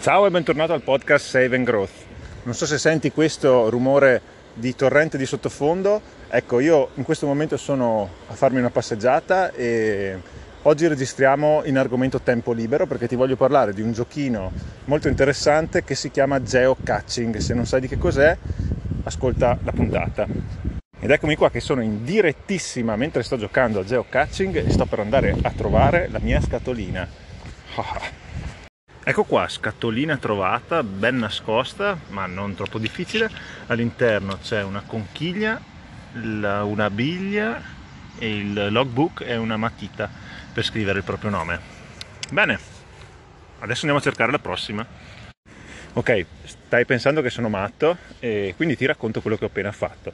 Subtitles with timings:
[0.00, 1.90] Ciao e bentornato al podcast Save and Growth.
[2.44, 4.22] Non so se senti questo rumore
[4.54, 6.00] di torrente di sottofondo.
[6.30, 10.18] Ecco, io in questo momento sono a farmi una passeggiata e
[10.62, 14.50] oggi registriamo in argomento tempo libero perché ti voglio parlare di un giochino
[14.86, 17.36] molto interessante che si chiama geocaching.
[17.36, 18.34] Se non sai di che cos'è,
[19.02, 20.26] ascolta la puntata.
[20.98, 25.00] Ed eccomi qua che sono in direttissima mentre sto giocando a geocaching e sto per
[25.00, 27.06] andare a trovare la mia scatolina.
[29.10, 33.28] Ecco qua, scatolina trovata, ben nascosta, ma non troppo difficile.
[33.66, 35.60] All'interno c'è una conchiglia,
[36.12, 37.60] una biglia
[38.16, 40.08] e il logbook e una matita
[40.52, 41.58] per scrivere il proprio nome.
[42.30, 42.56] Bene,
[43.58, 44.86] adesso andiamo a cercare la prossima.
[45.94, 50.12] Ok, stai pensando che sono matto e quindi ti racconto quello che ho appena fatto.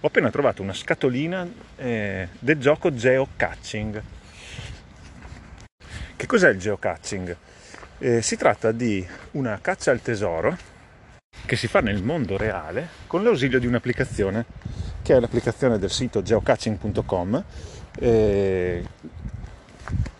[0.00, 4.02] Ho appena trovato una scatolina eh, del gioco geocaching.
[6.14, 7.36] Che cos'è il geocaching?
[8.04, 10.54] Eh, si tratta di una caccia al tesoro
[11.46, 14.44] che si fa nel mondo reale con l'ausilio di un'applicazione
[15.00, 17.44] che è l'applicazione del sito geocaching.com
[17.98, 18.84] eh,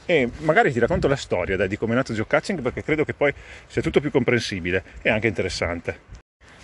[0.06, 3.12] e magari ti racconto la storia dai, di come è nato geocaching perché credo che
[3.12, 3.34] poi
[3.66, 6.12] sia tutto più comprensibile e anche interessante.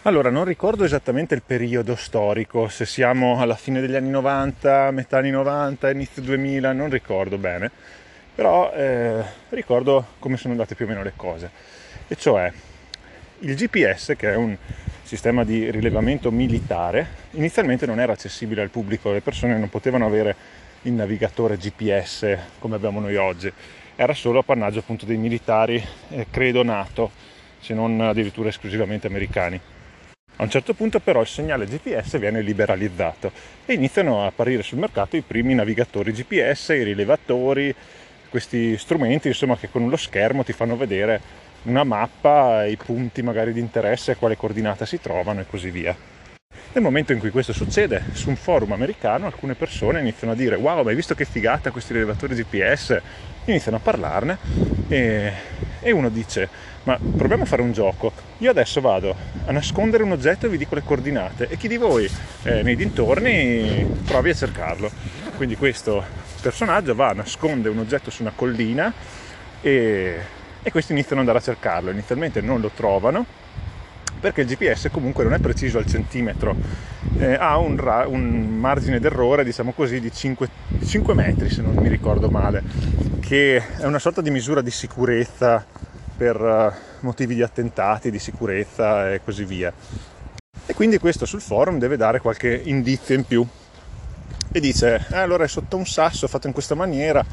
[0.05, 5.19] Allora, non ricordo esattamente il periodo storico, se siamo alla fine degli anni 90, metà
[5.19, 7.71] anni 90, inizio 2000, non ricordo bene
[8.41, 11.51] però eh, ricordo come sono andate più o meno le cose,
[12.09, 12.51] e cioè
[13.41, 14.57] il GPS, che è un
[15.03, 20.35] sistema di rilevamento militare, inizialmente non era accessibile al pubblico, le persone non potevano avere
[20.85, 23.53] il navigatore GPS come abbiamo noi oggi,
[23.95, 27.11] era solo appannaggio appunto dei militari, eh, credo NATO,
[27.61, 29.61] se non addirittura esclusivamente americani.
[30.37, 33.33] A un certo punto però il segnale GPS viene liberalizzato
[33.67, 37.75] e iniziano a apparire sul mercato i primi navigatori GPS, i rilevatori,
[38.31, 41.21] questi strumenti insomma, che con lo schermo ti fanno vedere
[41.65, 45.95] una mappa, i punti magari di interesse, a quale coordinata si trovano e così via.
[46.73, 50.55] Nel momento in cui questo succede, su un forum americano alcune persone iniziano a dire
[50.55, 53.01] wow, ma hai visto che figata questi rilevatori GPS?
[53.47, 54.39] Iniziano a parlarne
[54.89, 55.33] e,
[55.81, 56.49] e uno dice
[56.85, 58.13] ma proviamo a fare un gioco.
[58.39, 59.15] Io adesso vado
[59.45, 62.09] a nascondere un oggetto e vi dico le coordinate e chi di voi
[62.45, 64.91] eh, nei dintorni provi a cercarlo.
[65.37, 66.05] Quindi questo
[66.41, 68.93] personaggio va, nasconde un oggetto su una collina
[69.61, 70.19] e,
[70.63, 71.91] e questi iniziano ad andare a cercarlo.
[71.91, 73.25] Inizialmente non lo trovano
[74.21, 76.55] perché il GPS comunque non è preciso al centimetro,
[77.19, 80.49] eh, ha un, ra- un, margine d'errore, diciamo così, di 5,
[80.85, 82.63] 5 metri se non mi ricordo male,
[83.21, 85.65] che è una sorta di misura di sicurezza
[86.17, 89.73] per uh, motivi di attentati, di sicurezza e così via.
[90.67, 93.47] E quindi questo sul forum deve dare qualche indizio in più
[94.53, 97.25] e dice eh, allora è sotto un sasso fatto in questa maniera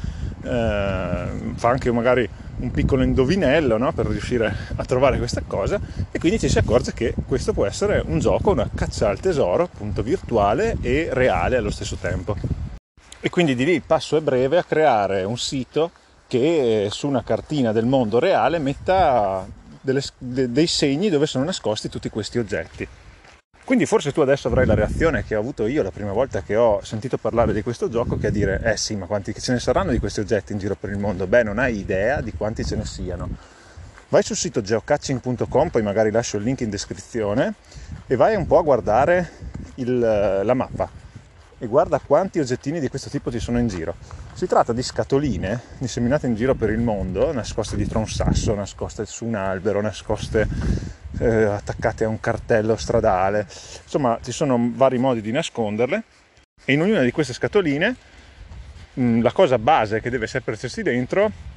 [0.42, 3.92] eh, fa anche magari un piccolo indovinello no?
[3.92, 5.80] per riuscire a trovare questa cosa
[6.10, 9.64] e quindi ci si accorge che questo può essere un gioco, una caccia al tesoro
[9.64, 12.36] appunto virtuale e reale allo stesso tempo
[13.20, 15.90] e quindi di lì il passo è breve a creare un sito
[16.28, 19.46] che su una cartina del mondo reale metta
[19.80, 22.86] delle, de, dei segni dove sono nascosti tutti questi oggetti
[23.68, 26.56] quindi forse tu adesso avrai la reazione che ho avuto io la prima volta che
[26.56, 29.60] ho sentito parlare di questo gioco, che è dire, eh sì, ma quanti ce ne
[29.60, 31.26] saranno di questi oggetti in giro per il mondo?
[31.26, 33.28] Beh, non hai idea di quanti ce ne siano.
[34.08, 37.56] Vai sul sito geocaching.com, poi magari lascio il link in descrizione,
[38.06, 39.32] e vai un po' a guardare
[39.74, 40.88] il, la mappa
[41.58, 43.96] e guarda quanti oggettini di questo tipo ci sono in giro.
[44.32, 49.04] Si tratta di scatoline disseminate in giro per il mondo, nascoste dietro un sasso, nascoste
[49.04, 53.46] su un albero, nascoste eh, attaccate a un cartello stradale.
[53.82, 56.02] Insomma, ci sono vari modi di nasconderle
[56.64, 57.96] e in ognuna di queste scatoline
[58.94, 61.56] mh, mm, la cosa base che deve esserci dentro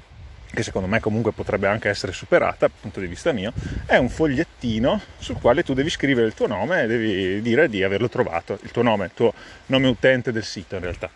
[0.54, 3.54] che secondo me comunque potrebbe anche essere superata dal punto di vista mio,
[3.86, 7.84] è un fogliettino sul quale tu devi scrivere il tuo nome e devi dire di
[7.84, 9.34] averlo trovato, il tuo nome, il tuo
[9.68, 11.10] nome utente del sito in realtà.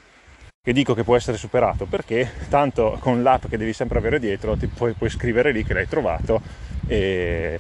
[0.63, 4.55] Che dico che può essere superato perché tanto con l'app che devi sempre avere dietro
[4.55, 6.41] ti puoi, puoi scrivere lì che l'hai trovato
[6.87, 7.59] e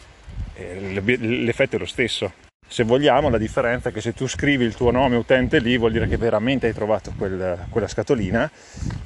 [0.55, 2.31] l'effetto è lo stesso.
[2.67, 5.91] Se vogliamo, la differenza è che se tu scrivi il tuo nome utente lì vuol
[5.91, 8.49] dire che veramente hai trovato quel, quella scatolina,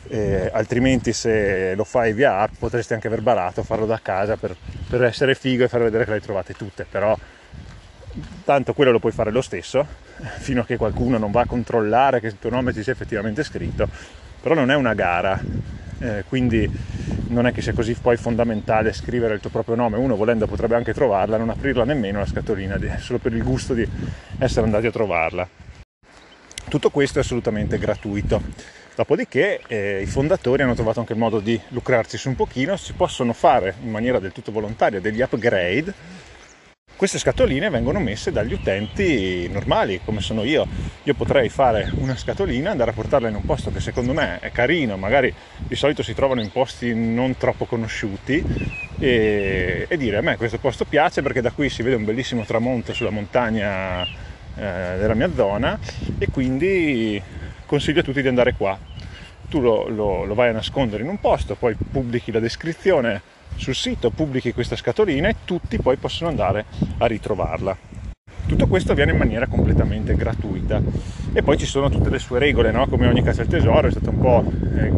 [0.07, 4.55] eh, altrimenti se lo fai via app potresti anche aver barato, farlo da casa per,
[4.89, 7.17] per essere figo e far vedere che le hai trovate tutte, però
[8.45, 9.85] tanto quello lo puoi fare lo stesso,
[10.39, 13.43] fino a che qualcuno non va a controllare che il tuo nome ci sia effettivamente
[13.43, 13.87] scritto,
[14.41, 15.39] però non è una gara,
[15.99, 16.69] eh, quindi
[17.29, 20.75] non è che sia così poi fondamentale scrivere il tuo proprio nome, uno volendo potrebbe
[20.75, 23.87] anche trovarla, non aprirla nemmeno la scatolina, solo per il gusto di
[24.37, 25.47] essere andati a trovarla.
[26.67, 28.41] Tutto questo è assolutamente gratuito.
[28.95, 32.93] Dopodiché eh, i fondatori hanno trovato anche il modo di lucrarci su un pochino, si
[32.93, 35.93] possono fare in maniera del tutto volontaria degli upgrade.
[36.99, 40.67] Queste scatoline vengono messe dagli utenti normali, come sono io.
[41.03, 44.51] Io potrei fare una scatolina, andare a portarla in un posto che secondo me è
[44.51, 48.43] carino, magari di solito si trovano in posti non troppo conosciuti,
[48.99, 52.43] e, e dire a me questo posto piace perché da qui si vede un bellissimo
[52.43, 55.79] tramonto sulla montagna eh, della mia zona
[56.17, 57.23] e quindi
[57.65, 58.77] consiglio a tutti di andare qua.
[59.49, 63.75] Tu lo, lo, lo vai a nascondere in un posto, poi pubblichi la descrizione sul
[63.75, 66.65] sito, pubblichi questa scatolina e tutti poi possono andare
[66.97, 67.77] a ritrovarla.
[68.45, 70.81] Tutto questo avviene in maniera completamente gratuita
[71.33, 72.87] e poi ci sono tutte le sue regole, no?
[72.87, 74.43] come ogni caccia al tesoro, è stato un po',
[74.75, 74.89] eh,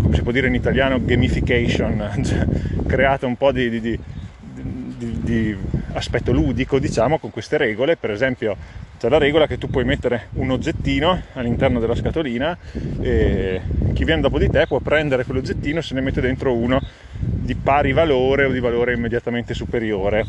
[0.00, 2.46] come si può dire in italiano, gamification, cioè,
[2.86, 5.56] creata un po' di, di, di, di
[5.92, 8.56] aspetto ludico, diciamo, con queste regole, per esempio
[9.00, 12.54] c'è la regola che tu puoi mettere un oggettino all'interno della scatolina
[13.00, 13.58] e
[13.94, 16.78] chi viene dopo di te può prendere quell'oggettino e se ne mette dentro uno
[17.18, 20.26] di pari valore o di valore immediatamente superiore.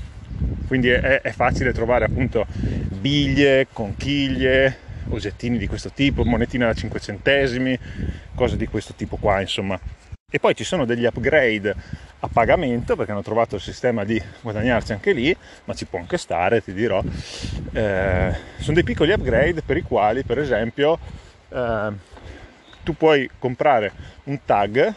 [0.68, 4.78] Quindi è, è facile trovare appunto biglie, conchiglie,
[5.10, 7.78] oggettini di questo tipo, monetine da 5 centesimi,
[8.34, 9.78] cose di questo tipo qua, insomma.
[10.32, 11.76] E poi ci sono degli upgrade
[12.24, 15.36] a pagamento perché hanno trovato il sistema di guadagnarsi anche lì,
[15.66, 17.02] ma ci può anche stare, ti dirò.
[17.74, 21.00] Eh, sono dei piccoli upgrade per i quali, per esempio,
[21.50, 21.92] eh,
[22.84, 23.92] tu puoi comprare
[24.26, 24.94] un tag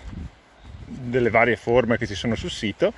[0.86, 2.92] delle varie forme che ci sono sul sito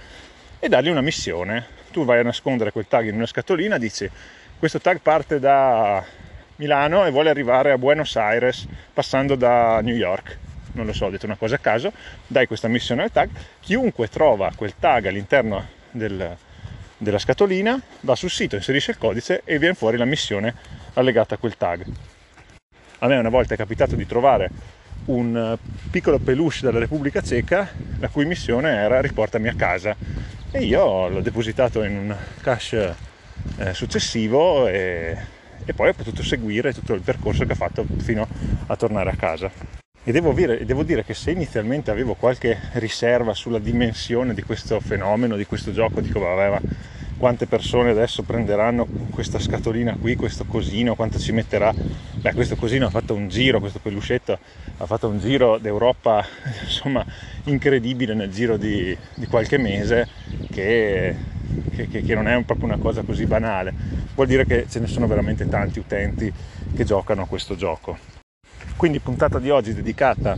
[0.58, 1.74] e dargli una missione.
[1.92, 4.10] Tu vai a nascondere quel tag in una scatolina, dici
[4.58, 6.02] questo tag parte da
[6.56, 10.38] Milano e vuole arrivare a Buenos Aires passando da New York
[10.76, 11.92] non lo so, ho detto una cosa a caso,
[12.26, 13.30] dai questa missione al tag,
[13.60, 16.36] chiunque trova quel tag all'interno del,
[16.98, 20.54] della scatolina va sul sito, inserisce il codice e viene fuori la missione
[20.94, 21.84] allegata a quel tag.
[22.98, 24.50] A me una volta è capitato di trovare
[25.06, 27.68] un eh, piccolo peluche dalla Repubblica Ceca
[27.98, 29.94] la cui missione era riportami a casa
[30.50, 32.94] e io l'ho depositato in un cache
[33.58, 35.16] eh, successivo e,
[35.64, 38.26] e poi ho potuto seguire tutto il percorso che ha fatto fino
[38.66, 39.84] a tornare a casa.
[40.08, 44.78] E devo dire, devo dire, che se inizialmente avevo qualche riserva sulla dimensione di questo
[44.78, 46.60] fenomeno, di questo gioco, dico vabbè ma
[47.16, 51.74] quante persone adesso prenderanno questa scatolina qui, questo cosino, quanto ci metterà?
[51.74, 54.38] Beh, questo cosino ha fatto un giro, questo peluscetto
[54.76, 56.24] ha fatto un giro d'Europa,
[56.62, 57.04] insomma,
[57.46, 60.06] incredibile nel giro di, di qualche mese,
[60.52, 61.16] che,
[61.74, 63.74] che, che non è proprio una cosa così banale.
[64.14, 66.32] Vuol dire che ce ne sono veramente tanti utenti
[66.76, 68.15] che giocano a questo gioco.
[68.76, 70.36] Quindi puntata di oggi dedicata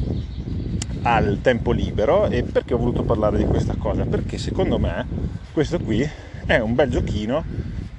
[1.03, 4.05] al tempo libero e perché ho voluto parlare di questa cosa?
[4.05, 5.07] Perché secondo me
[5.53, 6.09] questo qui
[6.47, 7.45] è un bel giochino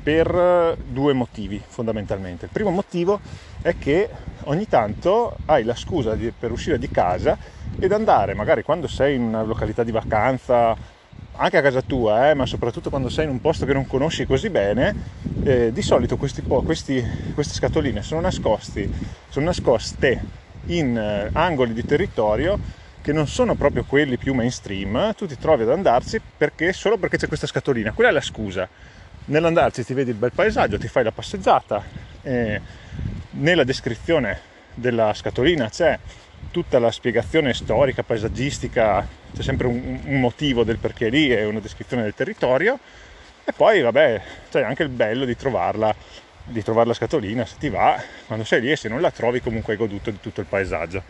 [0.01, 2.45] per due motivi fondamentalmente.
[2.45, 3.19] Il primo motivo
[3.61, 4.09] è che
[4.45, 7.37] ogni tanto hai la scusa di, per uscire di casa
[7.77, 10.75] ed andare magari quando sei in una località di vacanza
[11.39, 14.25] anche a casa tua, eh, ma soprattutto quando sei in un posto che non conosci
[14.25, 14.93] così bene,
[15.43, 18.87] eh, di solito questi, questi, queste scatoline sono, nascosti,
[19.29, 20.23] sono nascoste
[20.65, 22.59] in eh, angoli di territorio
[23.01, 27.17] che non sono proprio quelli più mainstream, tu ti trovi ad andarci perché, solo perché
[27.17, 28.67] c'è questa scatolina, quella è la scusa.
[29.25, 31.83] Nell'andarci ti vedi il bel paesaggio, ti fai la passeggiata,
[33.31, 34.39] nella descrizione
[34.73, 35.97] della scatolina c'è
[36.51, 41.59] tutta la spiegazione storica, paesaggistica, c'è sempre un, un motivo del perché lì e una
[41.59, 42.79] descrizione del territorio.
[43.43, 45.95] E poi vabbè c'è anche il bello di trovarla
[46.49, 49.39] di trovare la scatolina se ti va quando sei lì e se non la trovi
[49.39, 51.01] comunque hai goduto di tutto il paesaggio.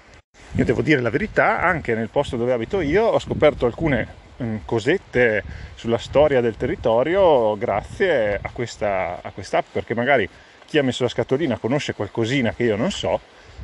[0.54, 4.08] Io devo dire la verità anche nel posto dove abito io ho scoperto alcune
[4.42, 5.44] mm, cosette
[5.76, 10.28] sulla storia del territorio grazie a questa, a quest'app perché magari
[10.66, 13.20] chi ha messo la scatolina conosce qualcosina che io non so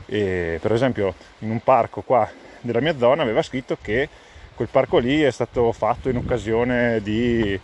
[0.05, 2.29] e per esempio in un parco qua
[2.61, 4.09] della mia zona aveva scritto che
[4.55, 7.59] quel parco lì è stato fatto in occasione di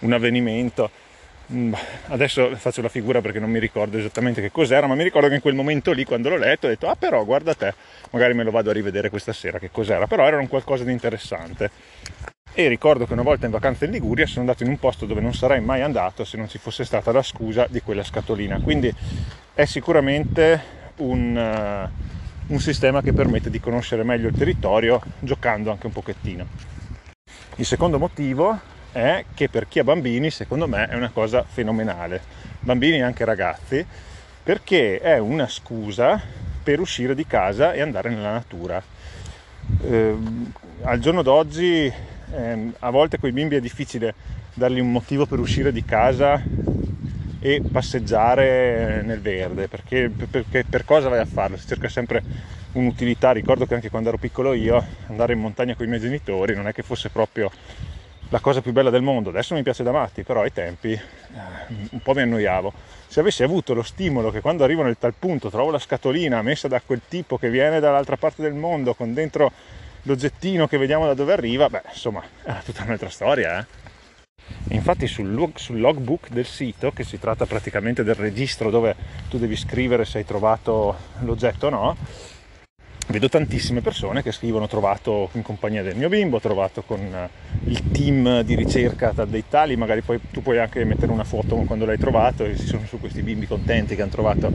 [0.00, 0.90] un avvenimento.
[1.52, 1.74] Mm,
[2.06, 5.34] adesso faccio la figura perché non mi ricordo esattamente che cos'era ma mi ricordo che
[5.34, 7.74] in quel momento lì quando l'ho letto ho detto ah però guarda te
[8.10, 10.06] magari me lo vado a rivedere questa sera che cos'era.
[10.06, 11.70] Però era un qualcosa di interessante.
[12.54, 15.22] E ricordo che una volta in vacanza in Liguria sono andato in un posto dove
[15.22, 18.60] non sarei mai andato se non ci fosse stata la scusa di quella scatolina.
[18.60, 18.94] Quindi
[19.54, 25.86] è sicuramente un, uh, un sistema che permette di conoscere meglio il territorio giocando anche
[25.86, 26.46] un pochettino.
[27.56, 28.58] Il secondo motivo
[28.92, 32.20] è che per chi ha bambini, secondo me, è una cosa fenomenale,
[32.60, 33.84] bambini e anche ragazzi,
[34.42, 36.20] perché è una scusa
[36.62, 38.82] per uscire di casa e andare nella natura.
[39.82, 40.16] Eh,
[40.82, 41.92] al giorno d'oggi
[42.34, 44.14] eh, a volte con i bimbi è difficile
[44.54, 46.42] dargli un motivo per uscire di casa
[47.44, 51.56] e passeggiare nel verde, perché, perché per cosa vai a farlo?
[51.56, 52.22] Si cerca sempre
[52.72, 56.54] un'utilità, ricordo che anche quando ero piccolo io andare in montagna con i miei genitori
[56.54, 57.50] non è che fosse proprio
[58.28, 61.00] la cosa più bella del mondo, adesso mi piace da matti, però ai tempi eh,
[61.90, 62.72] un po' mi annoiavo.
[63.08, 66.68] Se avessi avuto lo stimolo che quando arrivo nel tal punto trovo la scatolina messa
[66.68, 69.50] da quel tipo che viene dall'altra parte del mondo con dentro
[70.02, 73.58] l'oggettino che vediamo da dove arriva, beh insomma è tutta un'altra storia.
[73.58, 73.82] Eh?
[74.68, 78.94] Infatti sul, log, sul logbook del sito, che si tratta praticamente del registro dove
[79.28, 81.96] tu devi scrivere se hai trovato l'oggetto o no,
[83.08, 87.28] vedo tantissime persone che scrivono trovato in compagnia del mio bimbo, trovato con eh,
[87.64, 91.84] il team di ricerca dei tali, magari poi tu puoi anche mettere una foto quando
[91.84, 94.50] l'hai trovato e ci sono su questi bimbi contenti che hanno trovato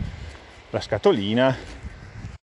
[0.70, 1.56] la scatolina.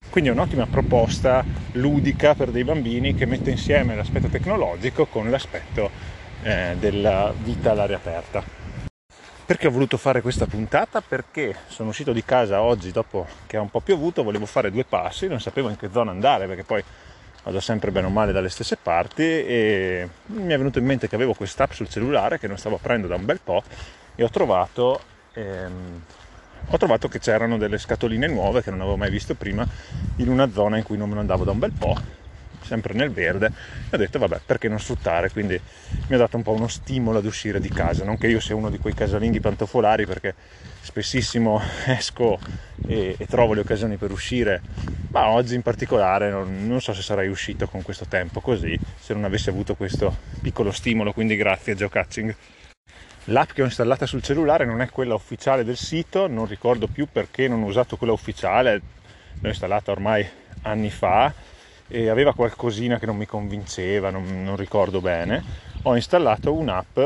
[0.10, 6.18] Quindi è un'ottima proposta ludica per dei bambini che mette insieme l'aspetto tecnologico con l'aspetto
[6.44, 8.44] eh, della vita all'aria aperta.
[9.46, 11.02] Perché ho voluto fare questa puntata?
[11.02, 14.84] Perché sono uscito di casa oggi dopo che ha un po' piovuto, volevo fare due
[14.84, 16.84] passi, non sapevo in che zona andare perché poi
[17.44, 21.16] vado sempre bene o male dalle stesse parti e mi è venuto in mente che
[21.16, 23.64] avevo quest'app sul cellulare che non stavo aprendo da un bel po'
[24.14, 25.02] e ho trovato,
[25.34, 26.02] ehm,
[26.70, 29.66] ho trovato che c'erano delle scatoline nuove che non avevo mai visto prima
[30.18, 31.96] in una zona in cui non me ne andavo da un bel po'
[32.64, 33.48] sempre nel verde,
[33.90, 35.60] e ho detto vabbè perché non sfruttare, quindi
[36.08, 38.56] mi ha dato un po' uno stimolo ad uscire di casa, non che io sia
[38.56, 40.36] uno di quei casalinghi pantofolari perché
[40.82, 42.40] spessissimo esco
[42.88, 44.62] e, e trovo le occasioni per uscire,
[45.12, 49.14] ma oggi in particolare non, non, so se sarei uscito con questo tempo così se
[49.14, 52.36] non avessi avuto questo piccolo stimolo, quindi grazie Geocaching.
[53.26, 57.08] L'app che ho installata sul cellulare non è quella ufficiale del sito, non ricordo più
[57.12, 58.82] perché non ho usato quella ufficiale,
[59.40, 60.28] l'ho installata ormai
[60.64, 61.32] anni fa
[61.92, 65.44] e aveva qualcosina che non mi convinceva, non, non ricordo bene,
[65.82, 67.00] ho installato un'app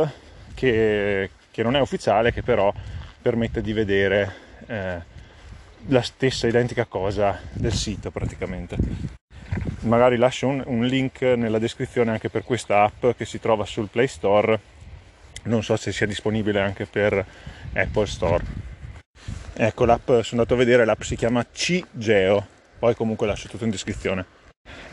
[0.53, 2.71] che, che, non è ufficiale, che però
[3.21, 4.33] permette di vedere
[4.67, 5.01] eh,
[5.87, 8.75] la stessa identica cosa del sito praticamente.
[9.81, 13.87] Magari lascio un, un link nella descrizione anche per questa app che si trova sul
[13.87, 14.59] Play Store,
[15.43, 17.25] non so se sia disponibile anche per
[17.73, 18.43] Apple Store.
[19.55, 22.45] Ecco l'app, sono andato a vedere, l'app si chiama CGeo,
[22.79, 24.41] poi comunque lascio tutto in descrizione.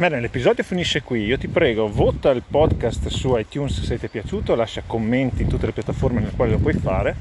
[0.00, 1.27] Bene, l'episodio finisce qui.
[1.27, 5.49] Io ti prego, vota il podcast su iTunes se ti è piaciuto, lascia commenti in
[5.49, 7.15] tutte le piattaforme nelle quali lo puoi fare.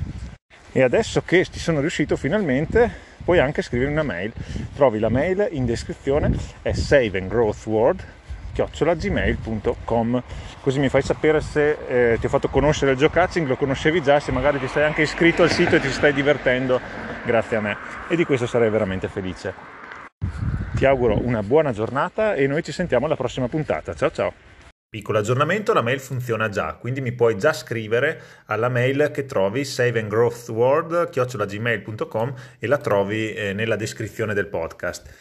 [0.72, 2.90] E adesso che ci sono riuscito finalmente,
[3.26, 4.32] puoi anche scrivere una mail.
[4.74, 8.06] Trovi la mail in descrizione, è saveandgrowthworld
[10.62, 14.22] così mi fai sapere se eh, ti ho fatto conoscere il geocaching, lo conoscevi già,
[14.22, 16.80] se magari ti sei anche iscritto al sito e ti stai divertendo
[17.26, 17.78] grazie a me
[18.08, 19.79] e di questo sarei veramente felice.
[20.80, 23.94] Ti auguro una buona giornata e noi ci sentiamo alla prossima puntata.
[23.94, 24.32] Ciao ciao!
[24.88, 29.66] Piccolo aggiornamento, la mail funziona già, quindi mi puoi già scrivere alla mail che trovi
[29.66, 35.14] saveandgrowthworld.gmail.com e la trovi eh, nella descrizione del podcast.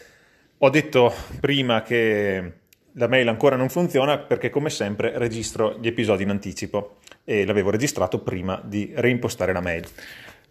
[0.59, 2.53] Ho detto prima che
[2.93, 7.71] la mail ancora non funziona perché come sempre registro gli episodi in anticipo e l'avevo
[7.71, 9.85] registrato prima di reimpostare la mail.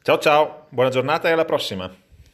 [0.02, 2.07] Ciao ciao, buona giornata e alla prossima!